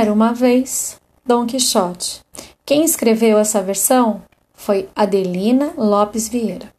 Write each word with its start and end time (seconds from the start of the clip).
Era 0.00 0.12
uma 0.12 0.32
vez 0.32 0.96
Dom 1.26 1.44
Quixote. 1.44 2.20
Quem 2.64 2.84
escreveu 2.84 3.36
essa 3.36 3.60
versão 3.60 4.22
foi 4.54 4.88
Adelina 4.94 5.72
Lopes 5.76 6.28
Vieira. 6.28 6.72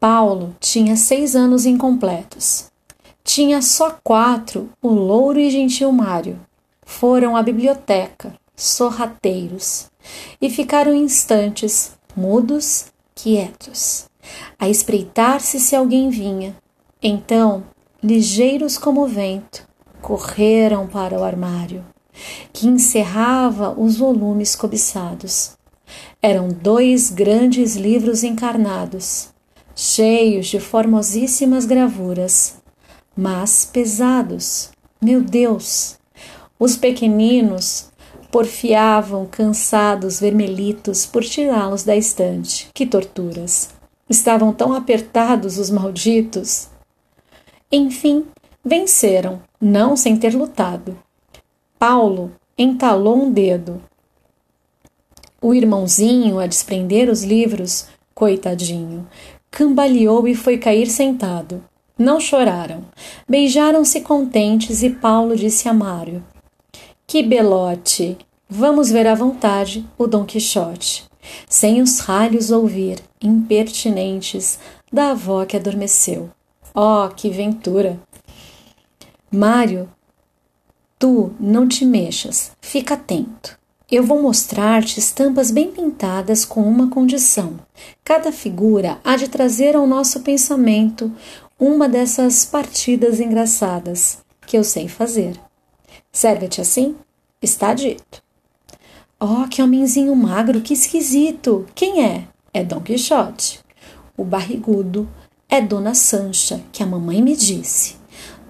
Paulo 0.00 0.56
tinha 0.58 0.96
seis 0.96 1.36
anos 1.36 1.64
incompletos. 1.64 2.72
Tinha 3.22 3.62
só 3.62 3.96
quatro 4.02 4.68
o 4.82 4.88
louro 4.88 5.38
e 5.38 5.48
gentil 5.48 5.92
Mário. 5.92 6.40
Foram 6.84 7.36
à 7.36 7.42
biblioteca, 7.44 8.34
sorrateiros, 8.56 9.92
e 10.42 10.50
ficaram 10.50 10.92
instantes, 10.92 11.96
mudos, 12.16 12.86
quietos, 13.14 14.08
a 14.58 14.68
espreitar-se 14.68 15.60
se 15.60 15.76
alguém 15.76 16.10
vinha. 16.10 16.56
Então, 17.00 17.62
ligeiros 18.02 18.76
como 18.76 19.04
o 19.04 19.06
vento, 19.06 19.67
correram 20.08 20.86
para 20.86 21.20
o 21.20 21.22
armário, 21.22 21.84
que 22.50 22.66
encerrava 22.66 23.78
os 23.78 23.98
volumes 23.98 24.56
cobiçados. 24.56 25.50
Eram 26.22 26.48
dois 26.48 27.10
grandes 27.10 27.76
livros 27.76 28.24
encarnados, 28.24 29.28
cheios 29.76 30.46
de 30.46 30.58
formosíssimas 30.58 31.66
gravuras, 31.66 32.56
mas 33.14 33.68
pesados. 33.70 34.70
Meu 34.98 35.20
Deus! 35.20 35.98
Os 36.58 36.74
pequeninos 36.74 37.90
porfiavam 38.32 39.26
cansados 39.26 40.18
vermelhitos 40.20 41.04
por 41.04 41.22
tirá-los 41.22 41.82
da 41.82 41.94
estante. 41.94 42.70
Que 42.72 42.86
torturas! 42.86 43.68
Estavam 44.08 44.54
tão 44.54 44.72
apertados 44.72 45.58
os 45.58 45.68
malditos. 45.68 46.68
Enfim, 47.70 48.24
venceram, 48.64 49.42
não 49.60 49.96
sem 49.96 50.16
ter 50.16 50.34
lutado. 50.34 50.98
Paulo 51.78 52.32
entalou 52.56 53.16
um 53.16 53.32
dedo. 53.32 53.82
O 55.40 55.54
irmãozinho, 55.54 56.38
a 56.38 56.46
desprender 56.46 57.08
os 57.08 57.22
livros, 57.22 57.86
coitadinho, 58.14 59.06
cambaleou 59.50 60.26
e 60.26 60.34
foi 60.34 60.58
cair 60.58 60.86
sentado. 60.86 61.62
Não 61.96 62.20
choraram. 62.20 62.84
Beijaram-se 63.28 64.00
contentes 64.00 64.82
e 64.82 64.90
Paulo 64.90 65.36
disse 65.36 65.68
a 65.68 65.72
Mário: 65.72 66.24
Que 67.06 67.22
belote! 67.22 68.16
Vamos 68.48 68.90
ver 68.90 69.06
à 69.06 69.14
vontade 69.14 69.84
o 69.98 70.06
Dom 70.06 70.24
Quixote, 70.24 71.04
sem 71.46 71.82
os 71.82 71.98
ralhos 71.98 72.50
ouvir, 72.50 72.98
impertinentes, 73.22 74.58
da 74.90 75.10
avó 75.10 75.44
que 75.44 75.56
adormeceu. 75.56 76.30
Oh, 76.74 77.08
que 77.14 77.28
ventura! 77.28 78.00
Mário, 79.30 79.90
tu 80.98 81.34
não 81.38 81.68
te 81.68 81.84
mexas, 81.84 82.52
fica 82.62 82.94
atento. 82.94 83.58
Eu 83.90 84.02
vou 84.02 84.22
mostrar-te 84.22 84.98
estampas 84.98 85.50
bem 85.50 85.70
pintadas 85.70 86.46
com 86.46 86.62
uma 86.62 86.88
condição. 86.88 87.58
Cada 88.02 88.32
figura 88.32 88.98
há 89.04 89.16
de 89.16 89.28
trazer 89.28 89.76
ao 89.76 89.86
nosso 89.86 90.20
pensamento 90.20 91.12
uma 91.58 91.86
dessas 91.86 92.46
partidas 92.46 93.20
engraçadas 93.20 94.18
que 94.46 94.56
eu 94.56 94.64
sei 94.64 94.88
fazer. 94.88 95.38
Serve-te 96.10 96.62
assim? 96.62 96.96
Está 97.42 97.74
dito. 97.74 98.22
Oh, 99.20 99.46
que 99.46 99.60
homenzinho 99.60 100.16
magro, 100.16 100.62
que 100.62 100.72
esquisito! 100.72 101.66
Quem 101.74 102.02
é? 102.02 102.28
É 102.54 102.64
Dom 102.64 102.80
Quixote. 102.80 103.60
O 104.16 104.24
barrigudo 104.24 105.06
é 105.50 105.60
Dona 105.60 105.94
Sancha, 105.94 106.62
que 106.72 106.82
a 106.82 106.86
mamãe 106.86 107.20
me 107.20 107.36
disse. 107.36 107.98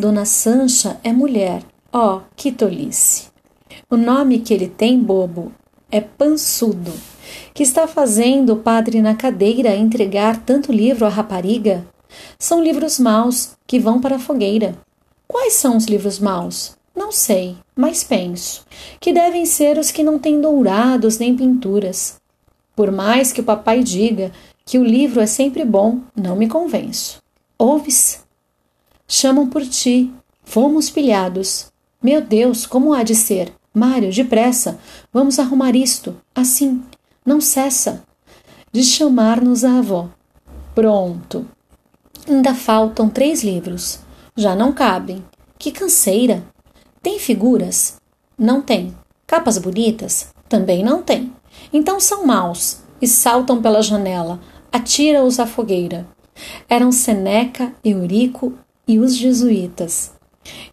Dona 0.00 0.24
Sancha 0.24 0.98
é 1.04 1.12
mulher. 1.12 1.62
Oh, 1.92 2.20
que 2.34 2.50
tolice! 2.50 3.28
O 3.90 3.98
nome 3.98 4.38
que 4.38 4.54
ele 4.54 4.66
tem, 4.66 4.98
bobo, 4.98 5.52
é 5.92 6.00
Pansudo. 6.00 6.90
Que 7.52 7.62
está 7.62 7.86
fazendo 7.86 8.54
o 8.54 8.56
padre 8.56 9.02
na 9.02 9.14
cadeira 9.14 9.76
entregar 9.76 10.42
tanto 10.42 10.72
livro 10.72 11.04
à 11.04 11.10
rapariga? 11.10 11.86
São 12.38 12.64
livros 12.64 12.98
maus 12.98 13.50
que 13.66 13.78
vão 13.78 14.00
para 14.00 14.16
a 14.16 14.18
fogueira. 14.18 14.74
Quais 15.28 15.52
são 15.52 15.76
os 15.76 15.84
livros 15.84 16.18
maus? 16.18 16.74
Não 16.96 17.12
sei, 17.12 17.56
mas 17.76 18.02
penso 18.02 18.64
que 18.98 19.12
devem 19.12 19.44
ser 19.44 19.76
os 19.76 19.90
que 19.90 20.02
não 20.02 20.18
têm 20.18 20.40
dourados 20.40 21.18
nem 21.18 21.36
pinturas. 21.36 22.18
Por 22.74 22.90
mais 22.90 23.34
que 23.34 23.42
o 23.42 23.44
papai 23.44 23.82
diga 23.82 24.32
que 24.64 24.78
o 24.78 24.84
livro 24.84 25.20
é 25.20 25.26
sempre 25.26 25.62
bom, 25.62 26.00
não 26.16 26.36
me 26.36 26.48
convenço. 26.48 27.18
Ouves? 27.58 28.24
Chamam 29.12 29.48
por 29.48 29.66
ti. 29.66 30.08
Fomos 30.44 30.88
pilhados. 30.88 31.72
Meu 32.00 32.20
Deus, 32.20 32.64
como 32.64 32.94
há 32.94 33.02
de 33.02 33.16
ser? 33.16 33.52
Mário, 33.74 34.12
depressa, 34.12 34.78
vamos 35.12 35.40
arrumar 35.40 35.74
isto. 35.74 36.16
Assim, 36.32 36.80
não 37.26 37.40
cessa 37.40 38.04
de 38.72 38.84
chamar-nos 38.84 39.64
a 39.64 39.78
avó. 39.78 40.10
Pronto. 40.76 41.44
Ainda 42.28 42.54
faltam 42.54 43.08
três 43.08 43.42
livros. 43.42 43.98
Já 44.36 44.54
não 44.54 44.72
cabem. 44.72 45.24
Que 45.58 45.72
canseira! 45.72 46.44
Tem 47.02 47.18
figuras? 47.18 48.00
Não 48.38 48.62
tem. 48.62 48.96
Capas 49.26 49.58
bonitas? 49.58 50.32
Também 50.48 50.84
não 50.84 51.02
tem. 51.02 51.32
Então 51.72 51.98
são 51.98 52.24
maus 52.24 52.78
e 53.02 53.08
saltam 53.08 53.60
pela 53.60 53.82
janela. 53.82 54.38
Atira-os 54.70 55.40
à 55.40 55.48
fogueira. 55.48 56.06
Eram 56.68 56.92
Seneca, 56.92 57.74
Eurico 57.84 58.54
e 58.90 58.98
os 58.98 59.14
jesuítas. 59.14 60.12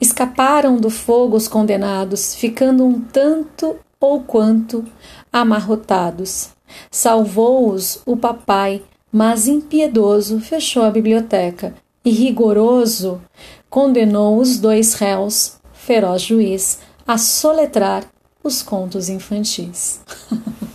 Escaparam 0.00 0.76
do 0.76 0.90
fogo 0.90 1.36
os 1.36 1.46
condenados, 1.46 2.34
ficando 2.34 2.84
um 2.84 3.00
tanto 3.00 3.76
ou 4.00 4.22
quanto 4.22 4.84
amarrotados. 5.32 6.50
Salvou-os 6.90 8.02
o 8.04 8.16
papai, 8.16 8.82
mas 9.12 9.46
impiedoso 9.46 10.40
fechou 10.40 10.82
a 10.82 10.90
biblioteca 10.90 11.74
e 12.04 12.10
rigoroso 12.10 13.20
condenou 13.68 14.38
os 14.38 14.58
dois 14.58 14.94
réus, 14.94 15.58
feroz 15.72 16.22
juiz, 16.22 16.80
a 17.06 17.16
soletrar 17.16 18.04
os 18.42 18.62
contos 18.62 19.08
infantis. 19.08 20.00